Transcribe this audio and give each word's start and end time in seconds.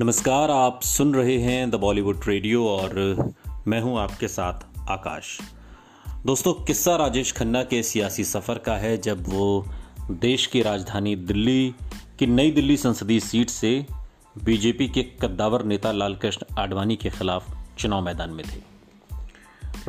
नमस्कार, 0.00 0.50
आप 0.50 0.82
सुन 0.82 1.14
रहे 1.14 1.36
हैं 1.38 1.70
द 1.70 1.74
बॉलीवुड 1.74 2.20
रेडियो 2.28 2.66
और 2.68 2.94
मैं 3.66 3.80
हूँ 3.80 3.98
आपके 3.98 4.28
साथ 4.28 4.60
आकाश। 4.88 5.40
दोस्तों, 6.26 6.52
किस्सा 6.52 6.96
राजेश 6.96 7.32
खन्ना 7.32 7.62
के 7.62 7.82
सियासी 7.82 8.24
सफ़र 8.24 8.58
का 8.58 8.76
है 8.76 8.96
जब 8.98 9.28
वो 9.28 9.66
देश 10.10 10.46
की 10.46 10.62
राजधानी 10.62 11.16
दिल्ली 11.16 11.74
की 12.18 12.26
नई 12.26 12.50
दिल्ली 12.50 12.76
संसदीय 12.76 13.20
सीट 13.20 13.50
से 13.50 13.86
बीजेपी 14.44 14.88
के 14.88 15.02
कद्दावर 15.02 15.64
नेता 15.64 15.92
लालकृष्ण 15.92 16.46
आडवाणी 16.58 16.96
के 16.96 17.10
खिलाफ 17.10 17.50
चुनाव 17.78 18.04
मैदान 18.04 18.30
में 18.30 18.44
थे। 18.46 18.60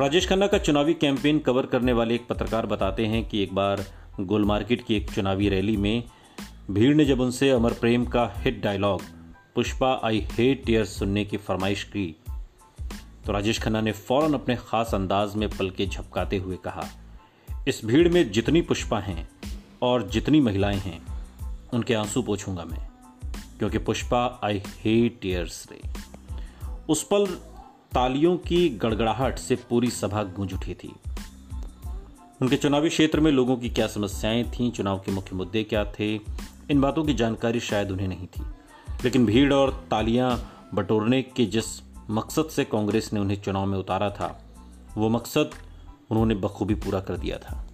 राजेश 0.00 0.28
खन्ना 0.28 0.46
का 0.46 0.58
चुनावी 0.58 0.94
कैंपेन 0.94 1.38
कवर 1.38 1.66
करने 1.66 1.92
वाले 1.92 2.14
एक 2.14 2.26
पत्रकार 2.26 2.66
बताते 2.66 3.06
हैं 3.06 3.28
कि 3.28 3.42
एक 3.42 3.54
बार 3.54 3.84
गोल 4.20 4.44
मार्केट 4.44 4.86
की 4.86 4.94
एक 4.94 5.10
चुनावी 5.10 5.48
रैली 5.48 5.76
में 5.76 6.02
भीड़ 6.70 6.94
ने 6.94 7.04
जब 7.04 7.20
उनसे 7.20 7.50
अमर 7.50 7.72
प्रेम 7.72 8.04
का 8.04 8.32
hit 8.36 8.62
dialogue 8.62 9.21
Pushpa 9.56 10.00
I 10.04 10.20
hate 10.32 10.64
tear 10.64 10.84
सुनने 10.84 11.24
की 11.24 11.36
फरमाइश 11.36 11.82
की। 11.84 12.16
तो 13.26 13.32
राजेश 13.32 13.58
खन्ना 13.58 13.80
ने 13.80 13.92
फ़ौरन 13.92 14.34
अपने 14.34 14.56
खास 14.56 14.94
अंदाज 14.94 15.34
में 15.34 15.48
पल 15.48 15.70
के 15.70 15.86
झपकाते 15.86 16.36
हुए 16.36 16.56
कहा, 16.56 16.86
इस 17.68 17.84
भीड़ 17.84 18.08
में 18.08 18.30
जितनी 18.32 18.62
पुष्पा 18.62 18.98
हैं 18.98 19.28
और 19.82 20.08
जितनी 20.08 20.40
महिलाएँ 20.40 20.76
हैं, 20.76 21.00
उनके 21.74 21.94
आँसू 21.94 22.22
पोछूँगा 22.22 22.64
मैं, 22.64 22.88
क्योंकि 23.58 23.78
पुष्पा 23.78 24.40
आई 24.44 24.62
हेट 24.78 25.18
टीयर्स 25.20 25.66
रे। 25.72 25.80
उस 26.88 27.02
पल 27.02 27.26
तालियों 27.92 28.36
की 28.36 28.68
गड़गड़ाहट 28.68 29.38
से 29.38 29.56
पूरी 29.70 29.90
सभा 29.90 30.22
गूंज 30.22 30.54
उठी 30.54 30.74
थी। 30.74 30.92
उनके 32.42 32.56
चुनावी 32.56 32.88
क्षेत्र 32.88 33.20
में 33.20 33.30
लोगों 33.32 33.56
की 33.56 33.70
क्या 33.70 33.86
समस्याएँ 33.86 34.44
थीं, 34.50 34.70
चुनाव 34.70 34.98
के 34.98 35.12
मुख्य 35.12 35.36
मुद्दे 35.36 35.62
क्या 35.64 35.84
थे, 35.84 36.14
इन 36.70 36.80
बातों 36.80 37.04
की 37.04 37.14
जानकारी 37.14 37.60
शायद 37.60 37.90
उन्हें 37.90 38.08
नहीं 38.08 38.26
थी। 38.26 38.44
लेकिन 39.04 39.26
भीड़ 39.26 39.52
और 39.52 39.86
तालियाँ 39.90 40.52
बटोरने 40.74 41.22
के 41.22 41.46
जिस 41.46 41.64
मकसद 42.10 42.44
से 42.44 42.64
कांग्रेस 42.64 43.12
ने 43.12 43.20
उन्हें 43.20 43.42
चुनाव 43.42 43.66
में 43.66 43.78
उतारा 43.78 44.10
था, 44.10 44.44
वो 44.96 45.08
मकसद 45.08 45.50
उन्होंने 46.10 46.34
बखूबी 46.34 46.74
पूरा 46.74 47.00
कर 47.00 47.16
दिया 47.16 47.38
था। 47.38 47.68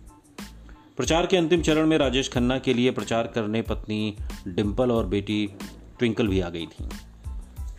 प्रचार 0.97 1.27
के 1.27 1.37
अंतिम 1.37 1.63
चरण 1.63 1.87
में 1.87 1.99
राजेश 1.99 2.33
खन्ना 2.33 2.59
के 2.59 2.75
लिए 2.75 2.91
प्रचार 2.91 3.27
करने 3.27 3.63
पत्नी 3.63 4.17
डिम्पल 4.49 4.91
और 4.91 5.07
बेटी 5.07 5.55
ट्विंकल 5.99 6.29
भी 6.29 6.41
आ 6.41 6.49
गई 6.49 6.67
थी। 6.67 6.89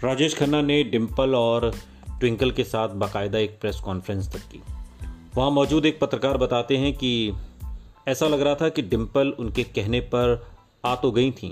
राजेश 0.03 0.36
खन्ना 0.36 0.61
ने 0.61 0.83
डिम्पल 0.83 1.36
और 1.36 1.73
ट्विंकल 2.20 2.52
के 2.52 2.64
साथ 2.64 2.89
बाकायदा 2.89 3.39
एक 3.39 3.59
प्रेस 3.61 3.80
कॉन्फ्रेंस 3.80 4.31
तक 4.31 4.39
की। 4.39 4.61
वहाँ 5.36 5.52
मौजूद 5.52 5.86
एक 5.86 6.00
पत्रकार 6.00 6.38
बताते 6.38 6.77
हैं 6.77 6.94
कि 6.94 7.33
ऐसा 8.08 8.27
लग 8.27 8.42
रहा 8.42 8.55
था 8.55 8.70
कि 8.70 8.81
डिम्पल 8.81 9.27
उनके 9.27 9.64
कहने 9.64 10.00
पर 10.00 10.47
आ 10.86 10.95
तो 10.95 11.11
गई 11.11 11.31
थीं 11.31 11.52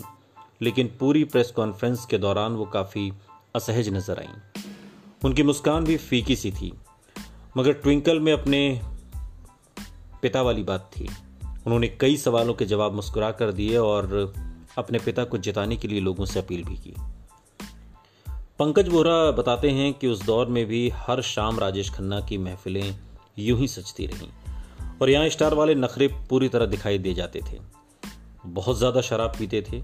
लेकिन 0.62 0.88
पूरी 1.00 1.24
प्रेस 1.24 1.52
कॉन्फ्रेंस 1.52 2.06
के 2.06 2.18
दौरान 2.18 2.54
वो 2.54 2.66
काफ़ी 2.66 3.12
असहज 3.56 3.90
नज़र 3.90 4.20
आईं। 4.20 4.64
उनकी 5.26 5.44
मुस्कान 5.44 5.84
भी 5.84 5.98
फीकी 5.98 6.36
सी 6.36 6.52
थी, 6.52 6.72
मगर 7.58 7.74
ट्विंकल 7.74 8.20
में 8.20 8.32
अपने 8.34 8.60
पिता 10.22 10.42
वाली 10.42 10.64
बात 10.64 10.90
थी। 10.96 11.08
उन्होंने 11.66 11.88
कई 12.02 12.18
सवालों 12.18 12.54
के 12.54 12.66
जवाब 12.66 12.94
मुस्कुरा 12.94 13.32
कर 13.32 13.52
दिए 13.52 13.78
और 13.78 14.34
अपने 14.78 15.00
पिता 15.00 15.24
को 15.24 15.38
जिताने 15.38 15.78
के 15.78 15.88
लिए 15.88 16.00
लोगों 16.00 16.26
से 16.26 16.40
अपील 16.40 16.64
भी 16.64 16.76
की। 16.78 16.94
पंकज 18.60 18.88
बोरा 18.88 19.20
बताते 19.32 19.70
हैं 19.72 19.94
कि 19.94 20.08
उस 20.08 20.26
दौर 20.26 20.48
में 20.48 20.66
भी 20.66 20.88
हर 20.98 21.22
शाम 21.22 21.60
राजेश 21.60 21.90
खन्ना 21.90 22.20
की 22.20 22.38
महफिलें 22.38 22.96
यूँ 23.40 23.58
ही 23.60 23.68
सजती 23.68 24.06
रहीं 24.06 24.30
और 25.02 25.10
यहाँ 25.10 25.30
स्टार 25.30 25.54
वाले 25.54 25.76
नखरे 25.76 26.08
पूरी 26.30 26.50
तरह 26.50 26.66
दिखाई 26.66 26.98
दे 26.98 27.14
जाते 27.14 27.42
थे। 27.42 27.60
बहुत 28.46 28.78
ज़्यादा 28.78 29.02
शराब 29.02 29.34
पीते 29.40 29.62
थे 29.62 29.82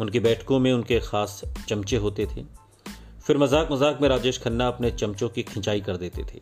उनकी 0.00 0.20
बैठकों 0.20 0.58
में 0.58 0.72
उनके 0.72 1.00
खास 1.00 1.40
चमचे 1.68 1.96
होते 1.96 2.26
थे। 2.26 2.44
फिर 3.26 3.38
मज़ाक 3.38 3.72
मज़ाक 3.72 3.98
में 4.02 4.08
राजेश 4.08 4.38
खन्ना 4.38 4.68
अपने 4.68 4.90
चमचों 4.90 5.28
की 5.28 5.42
खिंचाई 5.42 5.80
कर 5.80 5.96
देते 5.96 6.24
थे। 6.24 6.40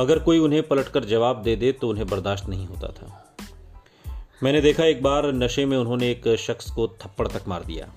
अगर 0.00 0.18
कोई 0.18 0.38
उन्हें 0.38 0.62
पलटकर 0.62 1.04
जवाब 1.04 1.42
दे 1.42 1.56
दे 1.56 1.72
तो 1.72 1.88
उन्हें 1.88 2.06
बर्दाश्त 2.06 2.48
नहीं 2.48 2.66
होता 2.66 2.88
था। 2.88 3.24
मैंने 4.42 4.60
देखा 4.60 4.84
एक 4.84 5.02
बार 5.02 5.32
नशे 5.32 5.64
में 5.66 5.76
उन्होंने 5.76 6.10
एक 6.10 6.28
शख्स 6.38 6.70
को 6.70 6.86
थप्पड़ 7.00 7.26
तक 7.28 7.48
मार 7.48 7.64
दिया। 7.64 7.88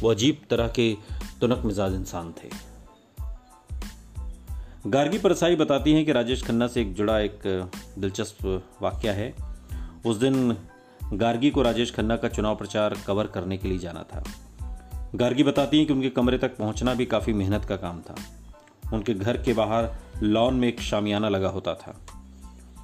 वो 0.00 0.10
अजीब 0.10 0.40
तरह 0.50 0.68
के 0.68 0.92
तुनक 1.40 1.62
मिजाज 1.64 1.94
इंसान 1.94 2.32
थे। 2.32 2.48
गार्गी 4.86 5.18
परसाई 5.18 5.56
बताती 5.56 5.92
हैं 5.92 6.04
कि 6.04 6.12
राजेश 6.12 6.42
खन्ना 6.42 6.66
से 6.66 6.80
एक 6.80 6.94
जुड़ा 6.94 7.18
एक 7.20 7.40
दिलचस्प 7.98 8.44
वाक्य 8.82 9.10
है। 9.10 9.34
उस 10.06 10.16
दिन 10.16 10.56
गार्गी 11.12 11.50
को 11.50 11.62
राजेश 11.62 11.94
खन्ना 11.94 12.16
का 12.16 12.28
चुनाव 12.28 12.56
प्रचार 12.56 12.96
कवर 13.06 13.26
करने 13.26 13.56
के 13.56 13.68
लिए 13.68 13.78
जाना 13.78 14.02
था। 14.02 14.24
गार्गी 15.14 15.42
बताती 15.42 15.78
हैं 15.78 15.86
कि 15.86 15.92
उनके 15.92 16.10
कमरे 16.10 16.38
तक 16.38 16.56
पहुँचना 16.56 16.94
भी 16.94 17.06
काफ़ी 17.06 17.32
मेहनत 17.32 17.64
का 17.64 17.76
काम 17.76 18.00
था। 18.00 18.14
उनके 18.92 19.14
घर 19.14 19.36
के 19.36 19.52
बाहर 19.52 19.94
लॉन 20.22 20.54
में 20.54 20.68
एक 20.68 20.80
शामियाना 20.80 21.28
लगा 21.28 21.48
होता 21.48 21.74
था। 21.74 22.00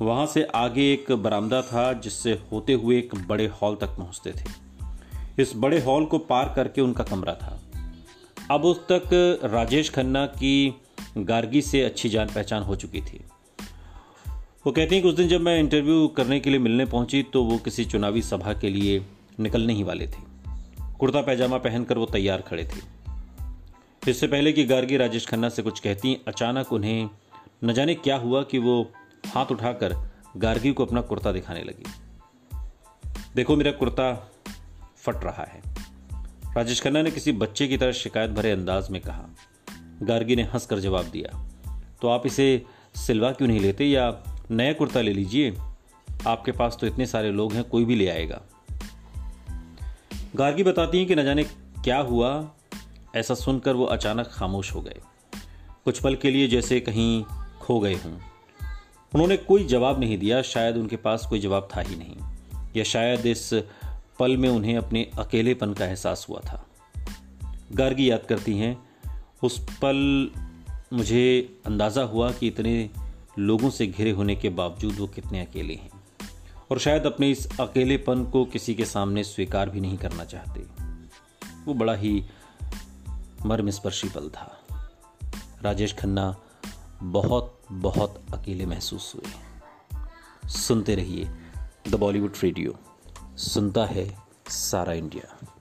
वहाँ 0.02 0.26
से 0.26 0.44
आगे 0.44 0.92
एक 0.92 1.12
बरामदा 1.12 1.62
था 1.62 1.92
जिससे 1.92 2.42
होते 2.52 2.72
हुए 2.72 2.98
एक 2.98 3.14
बड़े 3.14 3.46
हॉल 3.46 3.76
तक 3.76 3.86
पहुँचते 3.86 4.32
थे। 4.32 4.64
इस 5.42 5.52
बड़े 5.56 5.80
हॉल 5.80 6.04
को 6.04 6.18
पार 6.18 6.52
करके 6.56 6.80
उनका 6.80 7.04
कमरा 7.04 7.34
था। 7.34 7.60
अब 8.50 8.64
उस 8.64 8.78
तक 8.92 9.40
राजेश 9.44 9.90
खन्ना 9.90 10.26
की 10.26 10.82
गार्गी 11.18 11.62
से 11.62 11.82
अच्छी 11.82 12.08
जान 12.08 12.26
पहचान 12.26 12.62
हो 12.62 12.76
चुकी 12.76 13.00
थी। 13.00 13.24
वो 14.66 14.72
कहती 14.72 14.94
हैं 14.94 15.02
कि 15.02 15.08
उस 15.08 15.14
दिन 15.14 15.28
जब 15.28 15.40
मैं 15.40 15.58
इंटरव्यू 15.58 16.06
करने 16.08 16.40
के 16.40 16.50
लिए 16.50 16.58
मिलने 16.58 16.84
पहुँची 16.84 17.22
तो 17.22 17.42
वो 17.44 17.58
किसी 17.58 17.84
चुनावी 17.84 18.22
सभा 18.22 18.52
के 18.52 18.68
लिए 18.68 19.06
निकलने 19.40 19.72
ही 19.72 19.82
वाले 19.82 20.06
थे। 20.06 20.22
कुर्ता 20.98 21.20
पैजामा 21.22 21.58
पहनकर 21.58 21.98
वो 21.98 22.06
तैयार 22.06 22.40
खड़े 22.40 22.64
थे। 22.64 24.10
इससे 24.10 24.26
पहले 24.26 24.52
कि 24.52 24.64
गार्गी 24.64 24.96
राजेश 24.96 25.26
खन्ना 25.26 25.48
से 25.48 25.62
कुछ 25.62 25.80
कहती 25.80 26.16
अचानक 26.28 26.72
उन्हें 26.72 27.10
न 27.64 27.72
जाने 27.72 27.94
क्या 27.94 28.16
हुआ 28.16 28.42
कि 28.42 28.58
वो 28.58 28.92
हाथ 29.26 29.46
उठाकर 29.46 29.96
गार्गी 30.36 30.72
को 30.72 30.84
अपना 30.84 31.00
कुर्ता 31.00 31.32
दिखाने 31.32 31.62
लगी। 31.62 31.84
देखो, 33.36 33.56
मेरा 33.56 33.72
कुर्ता 33.72 34.12
फट 34.96 35.24
रहा 35.24 35.44
है। 35.44 35.62
राजेश 36.56 36.80
खन्ना 36.80 37.02
ने 37.02 37.10
किसी 37.10 37.32
बच्चे 37.32 37.68
की 37.68 37.76
तरह 37.76 37.92
शिकायत 37.92 38.30
भरे 38.30 38.50
अंदाज 38.50 38.90
में 38.90 39.00
कहा। 39.00 39.24
गार्गी 40.02 40.36
ने 40.36 40.42
हंसकर 40.42 40.78
जवाब 40.78 41.04
दिया 41.04 41.48
तो 42.02 42.08
आप 42.08 42.26
इसे 42.26 42.62
सिलवा 42.96 43.32
क्यों 43.32 43.48
नहीं 43.48 43.60
लेते 43.60 43.84
या 43.84 44.10
नया 44.54 44.72
कुर्ता 44.72 45.00
ले 45.00 45.12
लीजिए। 45.12 45.58
आपके 46.26 46.52
पास 46.52 46.78
तो 46.80 46.86
इतने 46.86 47.06
सारे 47.06 47.32
लोग 47.32 47.52
हैं, 47.52 47.64
कोई 47.64 47.84
भी 47.84 47.94
ले 47.94 48.08
आएगा। 48.08 48.42
गार्गी 50.36 50.62
बताती 50.62 50.98
हैं 50.98 51.06
कि 51.06 51.14
न 51.14 51.24
जाने 51.24 51.44
क्या 51.84 51.98
हुआ। 51.98 52.50
ऐसा 53.16 53.34
सुनकर 53.34 53.74
वो 53.74 53.84
अचानक 53.84 54.26
खामोश 54.26 54.74
हो 54.74 54.80
गए। 54.80 55.00
कुछ 55.84 56.00
पल 56.00 56.14
के 56.14 56.30
लिए 56.30 56.48
जैसे 56.48 56.80
कहीं 56.80 57.24
खो 57.60 57.80
गए 57.80 57.94
हों। 57.94 58.12
उन्होंने 59.14 59.36
कोई 59.36 59.64
जवाब 59.64 60.00
नहीं 60.00 60.18
दिया, 60.18 60.42
शायद 60.42 60.76
उनके 60.76 60.96
पास 60.96 61.26
कोई 61.26 61.38
जवाब 61.38 61.68
था 61.76 61.80
ही 61.80 61.96
नहीं। 61.96 62.16
या 62.76 62.84
शायद 62.84 63.26
इस 63.26 63.50
पल 64.18 64.36
में 64.36 64.48
उन्हें 64.48 64.76
अपने 64.76 65.10
अकेलेपन 65.18 65.72
का 65.72 65.86
एहसास 65.86 66.26
हुआ 66.28 66.40
था। 66.40 66.66
गार्गी 67.72 68.10
याद 68.10 68.22
करती 68.28 68.58
हैं, 68.58 68.88
उस 69.42 69.66
पल 69.84 70.30
मुझे 70.92 71.56
अंदाज़ा 71.66 72.02
हुआ 72.02 72.32
कि 72.32 72.46
इतने 72.46 72.90
लोगों 73.38 73.70
से 73.70 73.86
घिरे 73.86 74.10
होने 74.10 74.36
के 74.36 74.48
बावजूद 74.48 74.96
वो 74.98 75.06
कितने 75.06 75.40
अकेले 75.46 75.74
हैं। 75.74 75.90
और 76.70 76.78
शायद 76.78 77.02
अपने 77.02 77.30
इस 77.30 77.60
अकेलेपन 77.60 78.24
को 78.24 78.44
किसी 78.44 78.74
के 78.74 78.84
सामने 78.84 79.24
स्वीकार 79.24 79.70
भी 79.70 79.80
नहीं 79.80 79.98
करना 79.98 80.24
चाहते। 80.24 80.60
वो 81.64 81.74
बड़ा 81.74 81.94
ही 81.94 82.24
मर्मस्पर्शी 83.46 84.08
पल 84.08 84.28
था। 84.28 84.60
राजेश 85.62 85.94
खन्ना 85.94 86.36
बहुत 87.02 87.60
बहुत 87.72 88.22
अकेले 88.34 88.66
महसूस 88.66 89.14
हुए। 89.14 89.32
सुनते 90.48 90.94
रहिए 90.94 91.28
द 91.88 91.94
बॉलीवुड 91.94 92.32
रेडियो। 92.42 92.74
सुनता 93.36 93.86
है 93.86 94.18
सारा 94.48 94.92
इंडिया। 94.92 95.54